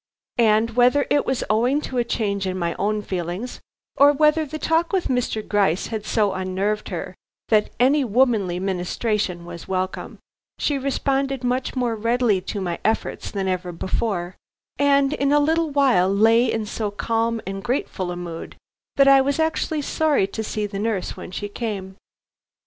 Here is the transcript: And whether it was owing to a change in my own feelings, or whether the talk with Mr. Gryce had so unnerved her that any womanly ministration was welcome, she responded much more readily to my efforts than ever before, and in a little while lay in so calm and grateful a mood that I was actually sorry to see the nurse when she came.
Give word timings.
And 0.39 0.71
whether 0.71 1.05
it 1.11 1.27
was 1.27 1.43
owing 1.47 1.79
to 1.81 1.99
a 1.99 2.03
change 2.03 2.47
in 2.47 2.57
my 2.57 2.73
own 2.79 3.03
feelings, 3.03 3.61
or 3.95 4.11
whether 4.11 4.47
the 4.47 4.57
talk 4.57 4.91
with 4.91 5.09
Mr. 5.09 5.47
Gryce 5.47 5.85
had 5.93 6.07
so 6.07 6.33
unnerved 6.33 6.89
her 6.89 7.13
that 7.49 7.69
any 7.79 8.03
womanly 8.03 8.59
ministration 8.59 9.45
was 9.45 9.67
welcome, 9.67 10.17
she 10.57 10.79
responded 10.79 11.43
much 11.43 11.75
more 11.75 11.95
readily 11.95 12.41
to 12.41 12.59
my 12.59 12.79
efforts 12.83 13.29
than 13.29 13.47
ever 13.47 13.71
before, 13.71 14.35
and 14.79 15.13
in 15.13 15.31
a 15.31 15.39
little 15.39 15.69
while 15.69 16.11
lay 16.11 16.51
in 16.51 16.65
so 16.65 16.89
calm 16.89 17.39
and 17.45 17.63
grateful 17.63 18.09
a 18.09 18.15
mood 18.15 18.55
that 18.95 19.07
I 19.07 19.21
was 19.21 19.37
actually 19.39 19.83
sorry 19.83 20.25
to 20.25 20.43
see 20.43 20.65
the 20.65 20.79
nurse 20.79 21.15
when 21.15 21.29
she 21.29 21.47
came. 21.47 21.95